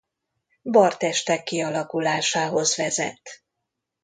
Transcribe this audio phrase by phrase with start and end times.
[0.61, 3.43] Barr-testek kialakulásához vezet.